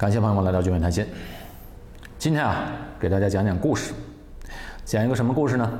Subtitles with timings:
[0.00, 1.06] 感谢朋友们来到聚美谈心。
[2.18, 3.92] 今天啊，给大家讲讲故事，
[4.82, 5.70] 讲一个什么故事呢？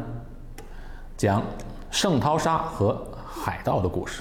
[1.16, 1.42] 讲
[1.90, 4.20] 圣淘沙和海盗的故事。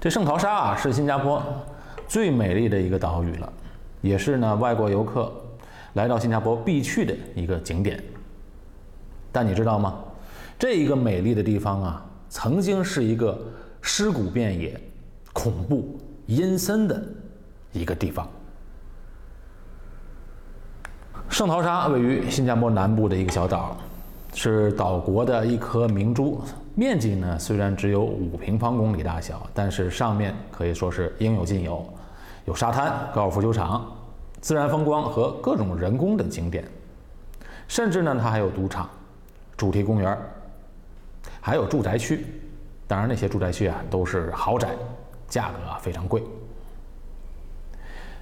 [0.00, 1.42] 这圣淘沙啊，是新加坡
[2.06, 3.52] 最美丽的一个岛屿了，
[4.02, 5.32] 也是呢外国游客
[5.94, 8.00] 来到新加坡必去的一个景点。
[9.32, 9.98] 但你知道吗？
[10.56, 13.36] 这一个美丽的地方啊，曾经是一个
[13.82, 14.80] 尸骨遍野、
[15.32, 17.02] 恐怖阴森的。
[17.72, 18.26] 一个地方，
[21.28, 23.76] 圣淘沙位于新加坡南部的一个小岛，
[24.34, 26.40] 是岛国的一颗明珠。
[26.74, 31.84] 面积呢虽然只有五平方公里大小，但是上面可以说是应有尽有，
[32.46, 33.86] 有沙滩、高尔夫球场、
[34.40, 36.64] 自然风光和各种人工的景点，
[37.66, 38.88] 甚至呢它还有赌场、
[39.56, 40.16] 主题公园，
[41.40, 42.24] 还有住宅区。
[42.86, 44.70] 当然那些住宅区啊都是豪宅，
[45.26, 46.22] 价格啊非常贵。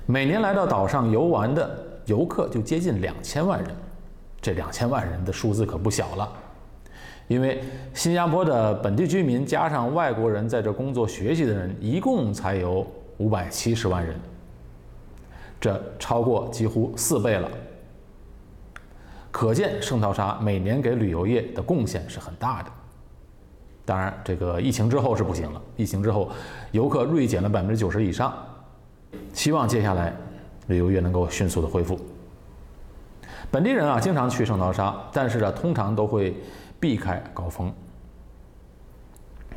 [0.09, 1.69] 每年来到岛上游玩的
[2.05, 3.71] 游客就接近两千万人，
[4.41, 6.33] 这两千万人的数字可不小了。
[7.27, 7.61] 因为
[7.93, 12.87] 新加坡的本地居民加上外国人在这工作学习的人，一共才有
[13.19, 14.15] 五百七十万人，
[15.61, 17.51] 这超过几乎四倍了。
[19.33, 22.71] 可见圣淘沙每年给旅游业的贡献是很大的。
[23.85, 26.31] 当然，这个疫情之后是不行了，疫情之后
[26.71, 28.33] 游客锐减了百分之九十以上。
[29.33, 30.15] 希望接下来
[30.67, 31.99] 旅游业能够迅速的恢复。
[33.51, 36.37] 本地人啊，经常去圣淘沙，但是呢，通常都会
[36.81, 37.73] 避开高峰，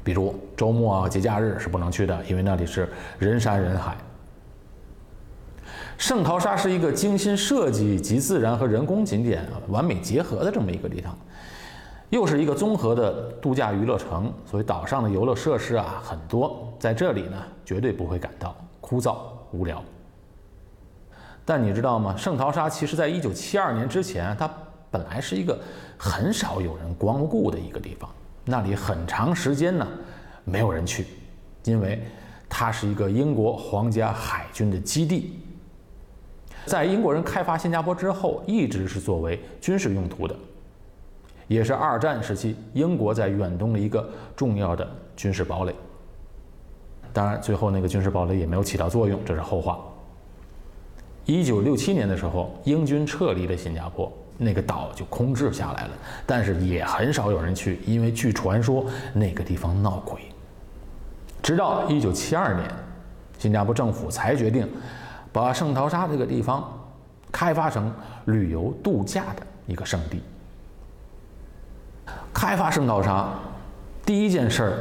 [0.04, 3.98] 比如周末啊、节假日是不能去的，因为那里是人山人海。
[5.98, 11.18] 圣淘沙是一个精心设计集自然和人工景点完美结合的这么一个地方，
[12.10, 19.18] 又是一个综合的度假娱乐城，所以岛上的游乐设施啊很多，在这里呢绝对不会感到枯燥。
[19.52, 19.84] 无聊，
[21.44, 22.16] 但你知道吗？
[22.16, 24.50] 圣淘沙其实在一九七二年之前，它
[24.92, 25.60] 本来是一个
[25.98, 28.10] 很少有人光顾的一个地方。
[28.46, 29.88] 那里很长时间呢，
[30.44, 31.06] 没有人去，
[31.64, 32.02] 因为
[32.48, 35.40] 它是一个英国皇家海军的基地。
[36.66, 40.36] 在英国人开发新加坡之后，一直是作为军事用途的，
[41.48, 45.74] 也是二战时期英国在远东的一个重要的军事堡垒。
[47.12, 49.80] 当然，最后那个军事堡垒也没有起到作用，这是后话。
[51.26, 55.92] 一九六七年的时候，英军撤离了新加坡，那个岛就空置下来了。
[56.26, 60.22] 但是也很少有人去，因为据传说那个地方闹鬼。
[61.42, 62.68] 直到一九七二年，
[63.38, 64.68] 新加坡政府才决定
[65.32, 66.72] 把圣淘沙这个地方
[67.32, 67.94] 开发成
[68.26, 70.22] 旅游度假的一个圣地。
[72.34, 73.30] 开发圣淘沙
[74.06, 74.78] 第一件事儿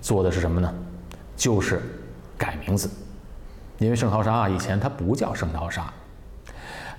[0.00, 0.72] 做的是什么呢？
[1.38, 1.80] 就是
[2.36, 2.90] 改名字，
[3.78, 5.90] 因为圣淘沙啊，以前它不叫圣淘沙，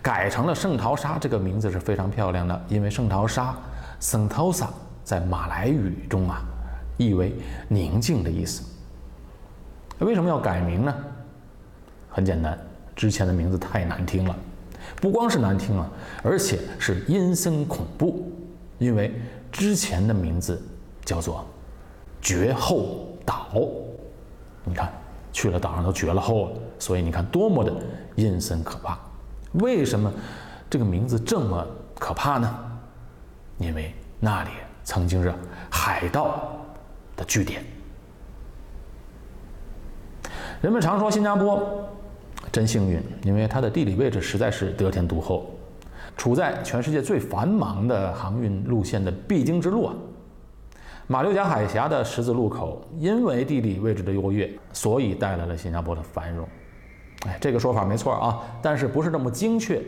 [0.02, 3.54] 改成了圣淘沙这个名字是非常漂亮的，因为圣淘沙
[4.00, 4.68] （Sentosa）
[5.04, 6.42] 在马来语中啊，
[6.96, 7.36] 意为
[7.68, 8.64] 宁静的意思。
[10.00, 10.96] 为什么要改名呢？
[12.10, 12.58] 很简单，
[12.96, 14.34] 之前的名字太难听了，
[15.02, 15.90] 不光是难听啊，
[16.24, 18.32] 而且是阴森恐怖，
[18.78, 19.14] 因为
[19.52, 20.62] 之前的名字
[21.04, 21.46] 叫做
[22.22, 23.50] 绝后岛。
[24.64, 24.92] 你看，
[25.32, 27.74] 去了岛上都绝了后了，所以你看多么的
[28.16, 28.98] 阴森可怕。
[29.54, 30.12] 为什么
[30.70, 31.66] 这个名字这么
[31.96, 32.56] 可怕呢？
[33.58, 34.50] 因为那里
[34.84, 35.34] 曾经是
[35.70, 36.52] 海盗
[37.16, 37.64] 的据点。
[40.62, 41.90] 人们常说新加坡
[42.52, 45.50] 真幸运，因为它的地理位置实在是得天独厚，
[46.16, 49.94] 处在全世界最繁忙的航运路线的必经之路啊。
[51.12, 56.48] 马六甲海峡的十字路口，因为地理位置的优越，所以带来了新加坡的繁荣。
[57.26, 59.82] 哎，这个说法没错啊，但是不是那么精确？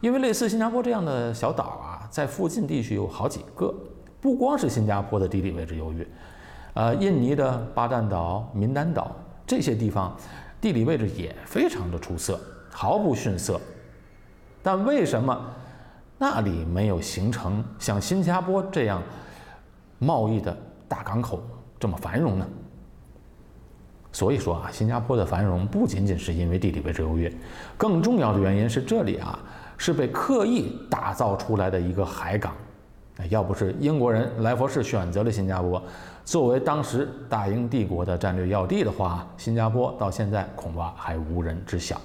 [0.00, 3.74] 因为类似新加坡这样的小岛啊，在附近地区有好几个。
[4.22, 6.06] 不光是新加坡的地理位置优越，
[6.72, 9.14] 呃，印尼的巴淡岛、民丹岛
[9.46, 10.16] 这些地方，
[10.62, 12.40] 地理位置也非常的出色，
[12.70, 13.60] 毫不逊色。
[14.62, 15.38] 但为什么
[16.16, 19.02] 那里没有形成像新加坡这样？
[19.98, 20.56] 贸易的
[20.88, 21.42] 大港口
[21.78, 22.46] 这么繁荣呢？
[24.12, 27.32] 所以说啊，新加坡的繁荣不仅仅是因为地理位置优越，
[27.76, 29.36] 更重要的原因是这里啊
[29.76, 32.54] 是被刻意打造出来的一个海港。
[33.28, 35.82] 要不是英国人莱佛士选择了新加坡
[36.24, 42.00] 作为当时大英帝国的战略要地的话，新加坡到现在恐怕还无人知晓。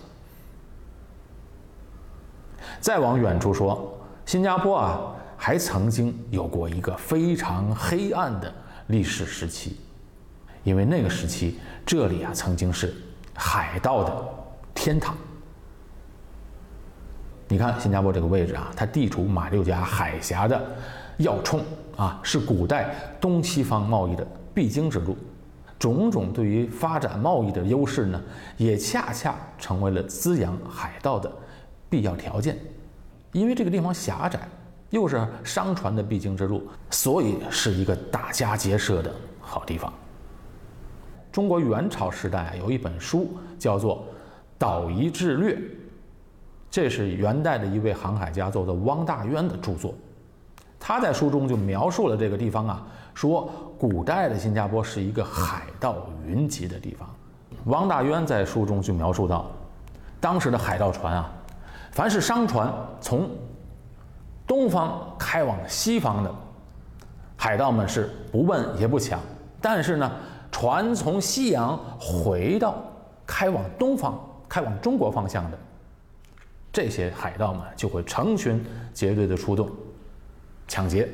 [2.80, 3.96] 再往远处说，
[4.26, 5.16] 新加坡啊。
[5.42, 8.54] 还曾经有过一个非常黑暗的
[8.88, 9.78] 历史时期，
[10.66, 12.94] 因为那个时期这里啊曾经是
[13.34, 14.30] 海盗的
[14.76, 15.16] 天堂。
[17.48, 20.62] 你看新加坡这个位置啊，它地处马六甲海峡的
[21.18, 21.64] 要冲
[21.96, 25.18] 啊，是古代东西方贸易的必经之路。
[25.80, 28.22] 种种对于发展贸易的优势呢，
[28.58, 31.32] 也恰恰成为了滋养海盗的
[31.90, 32.58] 必要条件。
[33.32, 34.40] 因为这个地方狭窄，
[34.90, 39.94] 又是商船的必经之路，所以是一个打家劫舍的好地方。
[41.32, 43.98] 中国元朝时代，有一本书叫做
[44.58, 45.56] 《岛夷志略》，
[46.72, 49.94] 这是元代的一位航海家做的汪大渊的著作。
[50.80, 53.48] 他在书中就描述了这个地方啊，说
[53.78, 57.08] 古代的新加坡是一个海盗云集的地方。
[57.66, 59.52] 汪大渊在书中就描述到，
[60.20, 61.32] 当时的海盗船啊，
[61.92, 63.30] 凡是商船从
[64.50, 66.36] 东方开往西方的，
[67.38, 69.20] 海盗们是不问也不抢；
[69.62, 70.12] 但是呢，
[70.52, 72.84] 船从西洋回到
[73.28, 74.20] 开往东方、
[74.50, 75.58] 开往中国方向的，
[76.74, 79.70] 这些海盗们就会成群结队的出动。
[80.68, 81.08] 抢劫，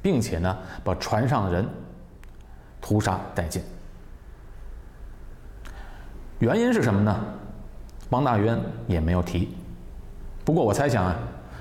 [0.00, 1.68] 并且呢，把船上的人
[2.80, 3.62] 屠杀殆尽。
[6.38, 7.22] 原因是什么呢？
[8.08, 9.54] 汪大渊也没有提。
[10.42, 11.14] 不过我猜想啊，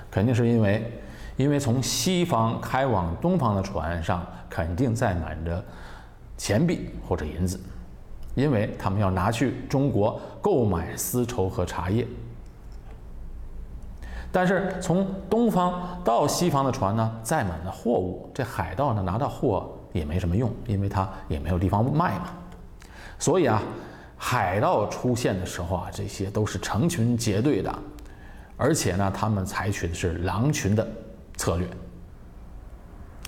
[0.09, 0.89] 肯定是因为，
[1.37, 5.63] 因为从西方开往东方的船上肯定载满着
[6.35, 7.59] 钱币或者银子，
[8.35, 12.05] 因为他们要拿去中国购买丝绸和茶叶。
[14.29, 22.25] 但是从东方到西方的船呢，载满了货物，这海盗呢拿到货也没什么用，因为他也没有地方卖嘛。
[23.17, 23.61] 所以啊，
[24.17, 27.73] 海盗出现的时候啊，这些都是成群结队的，
[28.57, 30.87] 而且呢，他们采取的是狼群的
[31.37, 31.67] 策略，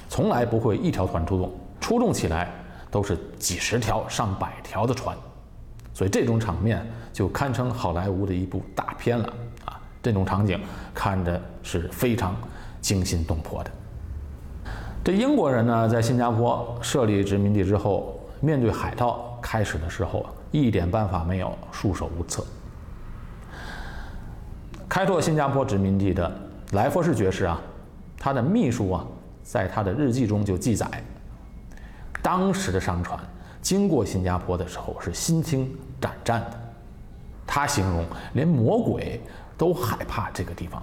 [0.09, 2.51] 从来不会一条船出动，出动起来
[2.91, 5.15] 都是几十条、上百条的船，
[5.93, 9.33] 所以这种场面就堪称好莱坞的一部大片了
[9.65, 9.79] 啊。
[10.01, 10.59] 这种场景
[10.93, 12.35] 看着是非常
[12.81, 13.71] 惊心动魄的。
[15.03, 22.43] 这英国人呢，在新加坡设立殖民地之后，面对海盗，开始的时候一点办法没有，束手无策。
[24.87, 26.31] 开拓新加坡殖民地的
[26.71, 27.61] 莱佛士爵士啊，
[28.19, 29.07] 他的秘书啊，
[29.41, 30.87] 在他的日记中就记载，
[32.21, 33.17] 当时的商船
[33.61, 36.59] 经过新加坡的时候是心惊胆战的。
[37.47, 39.19] 他形容连魔鬼。
[39.59, 40.81] 都害怕这个地方，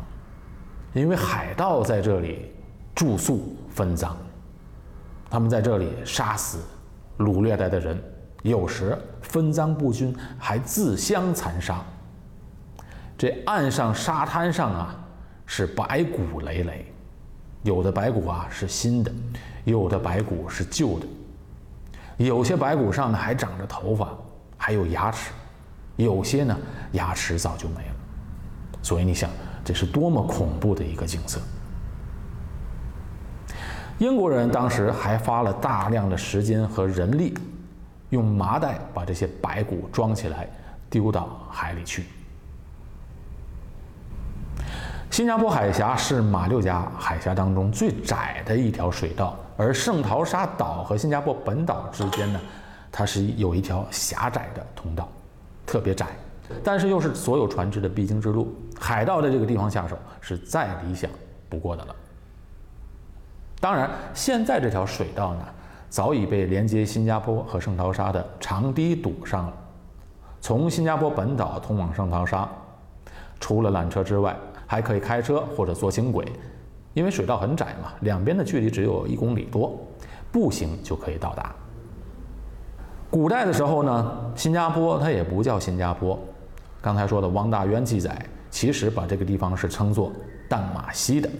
[0.92, 2.52] 因为海盗在这里
[2.94, 4.14] 住宿分赃，
[5.30, 6.58] 他们在这里杀死、
[7.20, 7.98] 掳掠来的人，
[8.42, 11.82] 有时分赃不均，还自相残杀。
[13.16, 14.94] 这岸上沙滩上啊，
[15.46, 16.92] 是白骨累累，
[17.66, 19.12] 有的白骨啊是新的，
[19.64, 21.06] 有的白骨是旧的，
[22.16, 24.08] 有些白骨上呢还长着头发，
[24.56, 25.32] 还有牙齿，
[25.96, 26.56] 有些呢
[26.92, 27.94] 牙齿早就没了。
[28.82, 29.28] 所以你想，
[29.64, 31.40] 这是多么恐怖的一个景色！
[33.98, 37.36] 英国人当时还花了大量的时间和人力，
[38.10, 40.48] 用麻袋把这些白骨装起来，
[40.88, 42.04] 丢到海里去。
[45.16, 52.38] 新加坡海峡是马六甲海峡当中最窄的一条水道，而圣淘沙岛和新加坡本岛之间呢，
[52.92, 55.08] 它是有一条狭窄的通道，
[55.64, 56.08] 特别窄。
[56.62, 61.10] 但是又是所有船只的必经之路，海盗在这个地方下手是再理想
[61.48, 61.96] 不过的了。
[63.58, 65.40] 当然，现在这条水道呢，
[65.88, 69.52] 早已被连接新加坡和圣淘沙的长堤堵上了。
[70.42, 72.46] 从新加坡本岛通往圣淘沙，
[73.40, 76.24] 除了缆车之外，还可以开车或者坐轻轨，
[76.94, 79.78] 因为水道很窄嘛，两边的距离只有一公里多，
[80.32, 81.54] 步行就可以到达。
[83.10, 86.18] 古代的时候呢，新加坡它也不叫新加坡。
[86.82, 90.12] 刚才说的汪大渊记载，其实把这个地方是称作
[90.48, 91.30] 淡马锡的。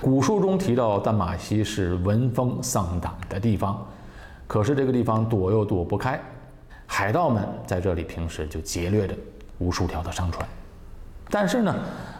[0.00, 3.86] 古书中提到淡马锡是闻风丧胆的地方，
[4.46, 6.20] 可是这个地方躲又躲不开，
[6.86, 9.14] 海盗们在这里平时就劫掠着
[9.58, 10.46] 无数条的商船，
[11.30, 11.74] 但是呢，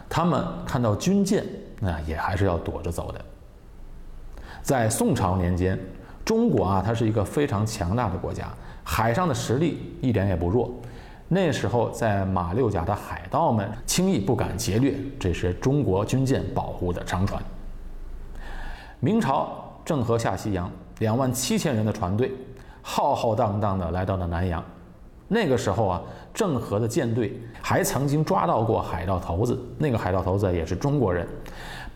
[0.09, 1.45] 他们看到军舰，
[1.81, 3.21] 那也还是要躲着走的。
[4.63, 5.79] 在宋朝年间，
[6.25, 8.49] 中国啊，它是一个非常强大的国家，
[8.83, 10.71] 海上的实力一点也不弱。
[11.29, 17.43] 那时候，在马六甲的海盗们轻易不敢劫掠这些中国军舰保护的商船。
[19.01, 22.33] 明朝郑和下西洋，两万七千人的船队，
[22.83, 24.63] 浩浩荡荡地来到了南洋。
[25.29, 26.03] 那个时候啊，
[26.37, 31.26] 郑和的舰队还曾经抓到过海盗头子，那个海盗头子也是中国人，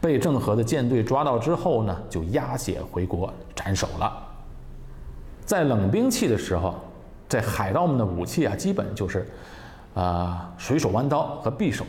[0.00, 4.12] 被郑和的舰队抓到之后呢，就押解回国斩首了。
[5.44, 6.74] 在冷兵器的时候。
[7.30, 9.24] 这海盗们的武器啊，基本就是，
[9.94, 11.84] 啊，水手弯刀和匕首。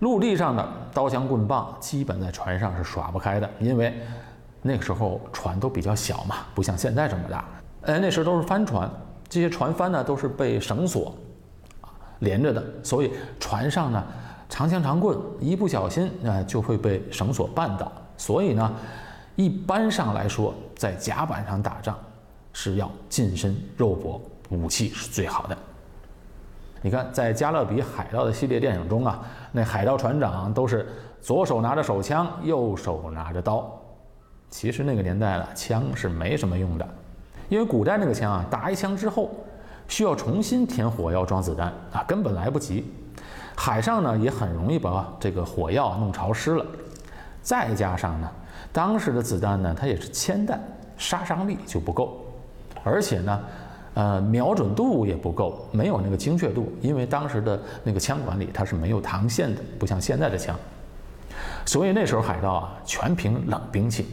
[0.00, 3.98] 陆地上的刀枪棍棒基本在船上是耍不开的，因为
[4.60, 7.42] 那个时候船都比较小嘛，不像现在这么大。
[7.86, 8.86] 哎，那时候都是帆船，
[9.28, 11.14] 这些船帆呢都是被绳索
[12.20, 14.04] 连着的，所以船上呢
[14.48, 17.90] 长枪长棍一不小心啊就会被绳索绊倒。
[18.16, 18.74] 所以呢，
[19.34, 21.98] 一般上来说，在甲板上打仗
[22.52, 24.18] 是要近身肉搏，
[24.48, 25.58] 武器是最好的。
[26.80, 29.20] 你看，在《加勒比海盗》的系列电影中啊，
[29.52, 30.88] 那海盗船长都是
[31.20, 33.70] 左手拿着手枪，右手拿着刀。
[34.48, 36.88] 其实那个年代了，枪是没什么用的，
[37.48, 39.30] 因为古代那个枪啊，打一枪之后
[39.88, 42.84] 需要重新填火药装子弹啊，根本来不及。
[43.56, 46.66] 海上呢也很容易把这个火药弄潮湿了。
[47.42, 48.30] 再加上呢，
[48.72, 50.60] 当时的子弹呢，它也是铅弹，
[50.96, 52.24] 杀伤力就不够，
[52.84, 53.40] 而且呢。
[53.96, 60.54] 呃，瞄准度也不够，没有那个精确度，因为当时的那个枪管里它是没有膛线的，不像现在的枪，
[61.64, 64.06] 所以那时候海盗啊全凭冷兵器，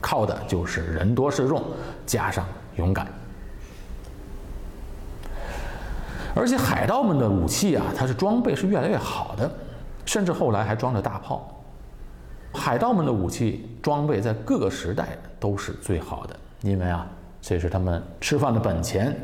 [0.00, 1.62] 靠的就是人多势众，
[2.06, 3.06] 加上勇敢。
[6.34, 9.50] 而且海盗们的武器啊，它是装备是越来越好的，
[10.04, 11.62] 甚至后来还装着大炮。
[12.52, 17.06] 海盗们的武器装备在各个时代都是最好的，因为啊。
[17.40, 19.16] 这是他们吃饭的本钱，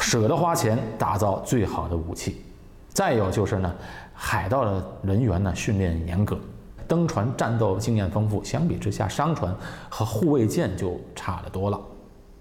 [0.00, 2.44] 舍得花钱打造最好的武器。
[2.88, 3.72] 再有就是呢，
[4.12, 6.36] 海盗的人员呢训练严格，
[6.90, 8.42] 登船战斗经验丰富。
[8.42, 9.54] 相比之下，商船
[9.88, 11.80] 和护卫舰就差得多了。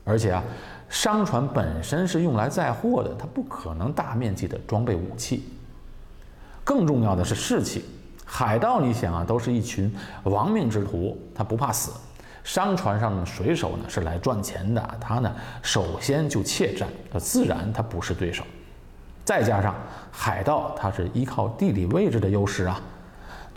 [0.04, 0.44] 而且啊，
[0.90, 5.44] 商船本身是用来载货的，它不可能大面积的装备武器。
[6.64, 7.86] 更重要的是士气，
[8.26, 11.92] 海盗你想啊，都是一群亡命之徒，他不怕死。
[12.44, 16.90] 商船上的水手呢是来赚钱的，他呢首先就怯战，
[17.20, 18.44] 自然他不是对手。
[19.24, 19.76] 再加上
[20.12, 22.82] 海盗他是依靠地理位置的优势啊，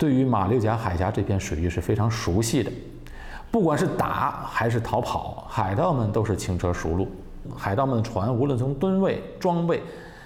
[0.03, 2.69] 对于马六甲海峡这片水域是非常熟悉的，
[3.49, 7.07] 不管是打还是逃跑，海盗们都是轻车熟路。
[7.55, 9.81] 海盗们的船无论从吨位、装备，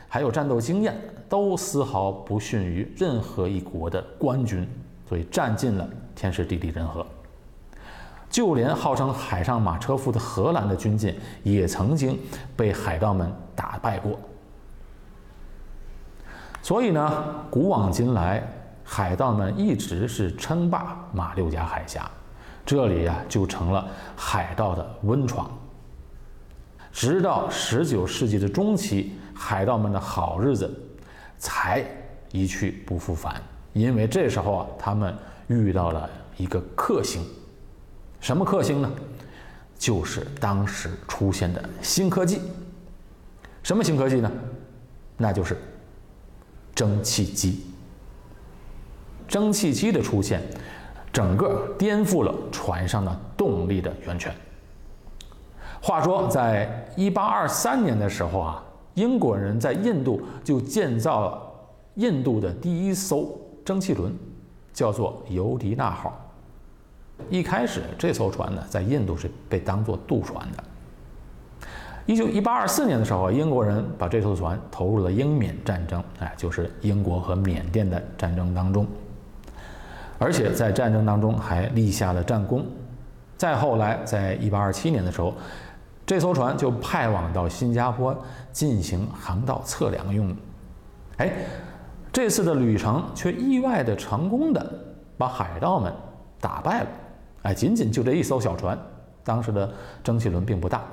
[0.07, 4.67] 还有战斗经验，都丝毫不逊于任何一国的官军，
[5.07, 7.05] 所以占尽了天时地利人和。
[8.27, 12.17] 就连号称海上马车夫的荷兰的军舰，也曾经
[12.55, 14.17] 被海盗们打败过。
[16.63, 18.41] 所以呢，古往今来，
[18.89, 22.09] 海盗们一直是称霸马六甲海峡，
[22.65, 25.51] 这里呀就成了海盗的温床。
[26.93, 30.73] 直到十九世纪的中期，海盗们的好日子
[31.37, 31.85] 才
[32.31, 33.41] 一去不复返，
[33.73, 35.13] 因为这时候啊，他们
[35.47, 37.21] 遇到了一个克星。
[38.21, 38.89] 什么克星呢？
[39.77, 42.41] 就是当时出现的新科技。
[43.61, 44.31] 什么新科技呢？
[45.17, 45.57] 那就是
[46.73, 47.65] 蒸汽机。
[49.27, 50.41] 蒸汽机的出现，
[51.11, 54.33] 整个颠覆了船上的动力的源泉。
[55.81, 58.63] 话说，在一八二三年的时候啊，
[58.95, 61.41] 英国人在印度就建造了
[61.95, 63.29] 印度的第一艘
[63.63, 64.13] 蒸汽轮，
[64.73, 66.19] 叫做尤迪纳号。
[67.29, 70.63] 一开始，这艘船呢，在印度是被当作渡船的。
[72.05, 78.87] 一九一八二四年的时候，英国人把这艘船投入了英缅战争，哎，就是英国和缅甸的战争当中，
[80.19, 82.65] 而且在战争当中还立下了战功。
[83.37, 85.33] 再后来，在一八二七年的时候，
[86.05, 88.17] 这艘船就派往到新加坡
[88.51, 90.35] 进行航道测量用。
[91.17, 91.31] 哎，
[92.11, 94.73] 这次的旅程却意外的成功的
[95.17, 95.93] 把海盗们
[96.39, 96.87] 打败了。
[97.43, 98.77] 哎，仅仅就这一艘小船，
[99.23, 99.69] 当时的
[100.03, 100.83] 蒸汽轮并不大。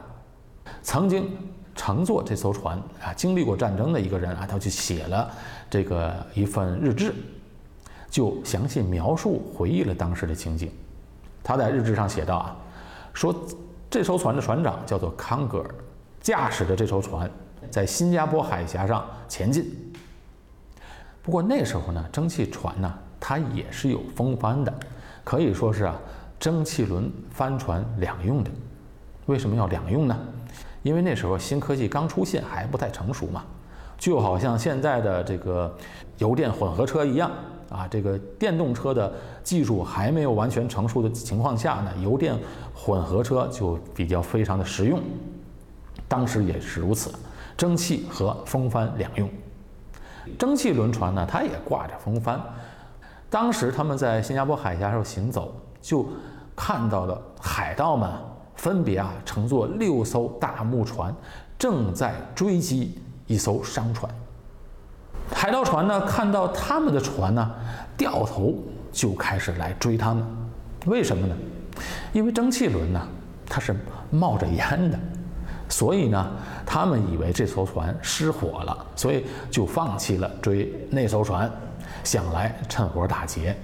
[0.82, 1.30] 曾经
[1.74, 5.30] 乘坐这艘船啊，经历过战争的一个人啊，他就写了
[5.70, 7.14] 这个一份日志，
[8.14, 10.70] 就详细描述回忆了当时的情景。
[11.42, 12.56] 他在日志上写道啊，
[13.12, 13.34] 说
[13.90, 15.74] 这艘船的船长叫做康格尔，
[16.20, 17.28] 驾驶着这艘船
[17.72, 19.68] 在新加坡海峡上前进。
[21.24, 24.72] 不过那时候呢，蒸汽船呢，它也是有风帆的，
[25.24, 26.00] 可以说是啊。
[26.38, 28.50] 蒸汽轮帆船两用的，
[29.26, 30.16] 为什么要两用呢？
[30.84, 33.42] 因为那时候新科技刚出现，还不太成熟嘛。
[33.98, 35.74] 就好像现在的这个
[36.18, 37.30] 油电混合车一样
[37.68, 42.38] 啊，这个电动车的技术还没有完全成熟的情况下呢，油电
[42.74, 45.00] 混合车就比较非常的实用。
[46.08, 47.12] 当时也是如此，
[47.56, 49.28] 蒸汽和风帆两用。
[50.38, 52.40] 蒸汽轮船呢，它也挂着风帆。
[53.28, 56.06] 当时他们在新加坡海峡上行走，就。
[56.56, 58.08] 看到了海盗们
[58.54, 61.12] 分别啊乘坐六艘大木船，
[61.58, 64.08] 正在追击一艘商船。
[65.32, 67.50] 海盗船呢，看到他们的船呢，
[67.96, 68.54] 掉头
[68.92, 70.24] 就开始来追他们。
[70.86, 71.34] 为什么呢？
[72.12, 73.00] 因为蒸汽轮呢，
[73.46, 73.74] 它是
[74.10, 74.98] 冒着烟的，
[75.68, 76.30] 所以呢，
[76.64, 81.50] 他们以为这艘船失火了，所以就放弃了追那艘船，
[82.04, 83.56] 想来趁火打劫，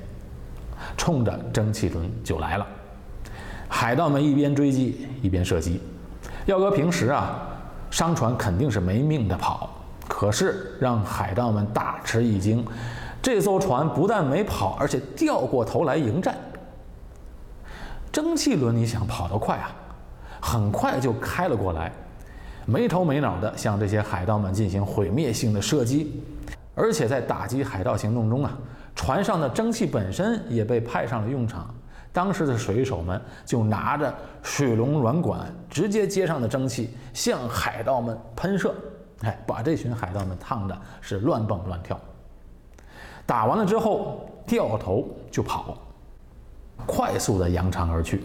[0.97, 2.67] 冲着蒸汽轮就来了。
[3.69, 5.81] 海盗们一边追击一边射击。
[6.47, 7.39] 要搁平时啊，
[7.91, 9.71] 商船肯定是没命的跑。
[10.11, 12.67] 可是让海盗们大吃一惊，
[13.23, 16.37] 这艘船不但没跑，而且掉过头来迎战。
[18.11, 19.71] 蒸汽轮，你想跑得快啊，
[20.41, 21.93] 很快就开了过来，
[22.67, 26.21] 没头没脑的向这些海盗们进行毁灭性的射击。
[26.75, 28.59] 而且在打击海盗行动中啊，
[28.97, 31.73] 船上的蒸汽本身也被派上了用场。
[32.13, 34.13] 当时的水手们就拿着
[34.43, 38.75] 水龙软管，直接接上的蒸汽向海盗们喷射，
[39.23, 41.99] 哎，把这群海盗们烫的是乱蹦乱跳。
[43.27, 45.77] 打完了之后，掉头就跑，
[46.87, 48.25] 快速的扬长而去。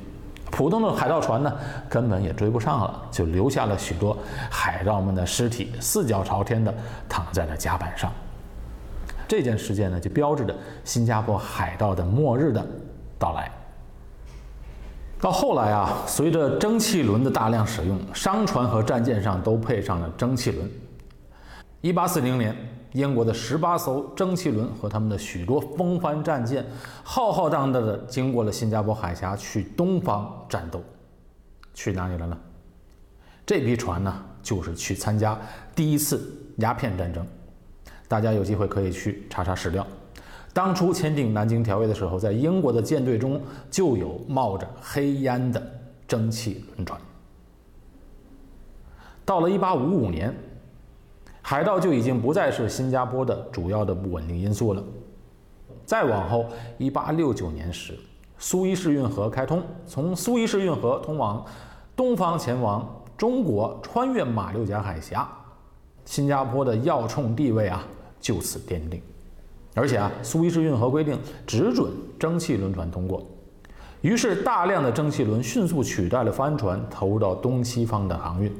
[0.51, 1.53] 普通的海盗船呢，
[1.89, 4.17] 根本也追不上了，就留下了许多
[4.49, 6.73] 海盗们的尸体，四脚朝天的
[7.09, 8.11] 躺在了甲板上。
[9.27, 12.65] 这件事件呢，就标志着新加坡海盗的末日的
[13.19, 13.51] 到来。
[15.19, 20.71] 到后来啊，随着蒸汽轮的大量使用，商船和战舰上都配上了蒸汽轮。
[21.81, 22.55] 一八四零年，
[22.93, 26.65] 英国的十八艘蒸汽轮和他们的许多风帆战舰，
[27.03, 30.81] 浩浩荡荡的经过了新加坡海峡，去东方战斗。
[31.73, 32.37] 去哪里了呢？
[33.45, 35.39] 这批船呢，就是去参加
[35.75, 37.25] 第一次鸦片战争。
[38.07, 39.85] 大家有机会可以去查查史料。
[40.53, 45.61] 当初签订《南京条约》的时候，在英国的舰队中就有冒着黑烟的
[46.07, 46.99] 蒸汽轮船。
[49.25, 50.33] 到了1855年，
[51.47, 54.83] 海盗就已经不再是新加坡的主要的不稳定因素了。
[55.85, 56.47] 再往后
[56.79, 57.93] ，1869年时，
[58.39, 61.45] 苏伊士运河开通，从苏伊士运河通往
[61.95, 62.83] 东方前往
[63.15, 65.29] 中国，穿越马六甲海峡，
[66.03, 67.85] 新加坡的要冲地位啊
[68.19, 68.99] 就此奠定。
[69.75, 71.15] 而且啊，苏伊士运河规定
[71.45, 73.23] 只准蒸汽轮船通过，
[74.01, 78.51] 于是大量的蒸汽轮迅速取代了帆船，投入到东西方的航运。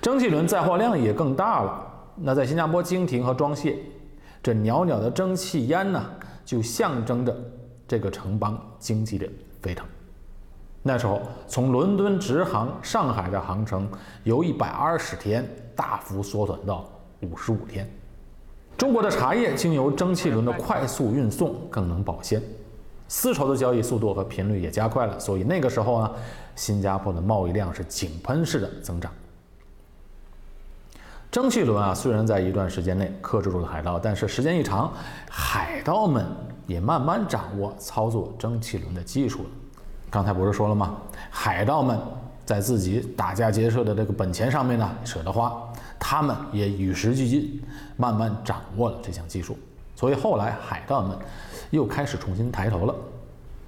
[0.00, 1.86] 蒸汽轮载货量也更大了。
[2.16, 3.78] 那在新加坡经停和装卸，
[4.42, 6.04] 这袅袅的蒸汽烟呢，
[6.44, 7.34] 就象征着
[7.88, 9.26] 这个城邦经济的
[9.62, 9.86] 飞腾。
[10.82, 13.88] 那时候，从伦敦直航上海的航程
[14.24, 16.88] 由一百二十天大幅缩短到
[17.20, 17.88] 五十五天。
[18.78, 22.42] 中国的茶叶经由蒸汽轮的快速运送更能保鲜，
[23.08, 26.10] 丝绸的交易速度和频率也加快了，所以那个时候呢，
[26.56, 29.12] 新加坡的贸易量是井喷式的增长。
[31.30, 34.92] 蒸汽轮啊，虽然在一段时间内克制住了海盗，但是时间一长，
[35.30, 36.26] 海盗们
[36.66, 39.50] 也慢慢掌握操作蒸汽轮的技术了。
[40.10, 40.96] 刚才不是说了吗？
[41.30, 41.96] 海盗们
[42.44, 45.56] 在自己打家劫舍的这个本钱上面呢，舍得花。
[46.00, 47.62] 他们也与时俱进，
[47.96, 49.56] 慢慢掌握了这项技术，
[49.94, 51.16] 所以后来海盗们
[51.70, 52.94] 又开始重新抬头了。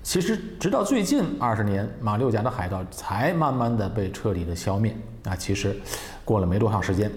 [0.02, 4.96] 其实，直到最近二十年，马六甲的海盗才慢慢的被彻底的消灭。
[5.22, 5.78] 啊，其实
[6.24, 7.08] 过了没多长时间，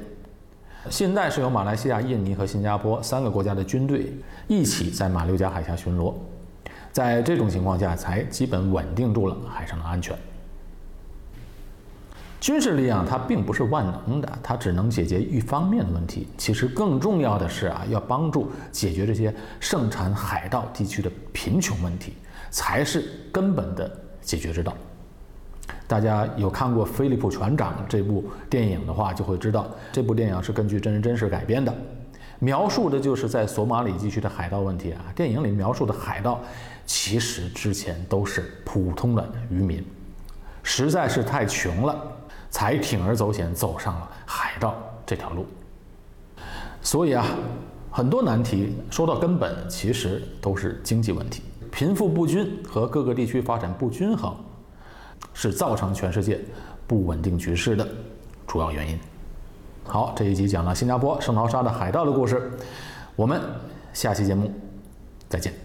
[0.89, 4.13] 现在是由马来西亚、印尼和新加坡三个国家的军队
[4.47, 6.13] 一起在马六甲海峡巡逻，
[6.91, 10.15] 在这种情况下，才基本稳定住了海上的安全。
[12.39, 16.27] 军事力量它并不是万能的，它只能解决一方面的问题。
[16.37, 22.13] 其实更重要的是啊，要帮助解决这些盛产海盗地区的贫穷问题，
[22.51, 23.89] 才是根本的
[24.21, 24.75] 解决之道。
[25.87, 31.73] 大家有看过《菲利普船长》这部电影的话，就会知道这部电影是根据真人真事改编的，
[32.39, 35.05] 描述的就是在索马里地区的海盗问题啊。
[35.15, 36.39] 电影里描述的海盗，
[36.85, 39.83] 其实之前都是普通的渔民，
[40.63, 41.95] 实在是太穷了。
[42.47, 44.73] 才铤而走险走上了海盗
[45.05, 45.45] 这条路，
[46.81, 47.25] 所以啊，
[47.91, 54.33] 很多难题说到根本，其实都是经济问题，贫富不均和各个地区发展不均衡，
[55.33, 56.39] 是造成全世界
[56.87, 57.87] 不稳定局势的
[58.47, 58.99] 主要原因。
[59.83, 62.51] 好，这一集讲了新加坡圣淘沙的海盗的故事，
[63.15, 63.41] 我们
[63.93, 64.51] 下期节目
[65.27, 65.64] 再见。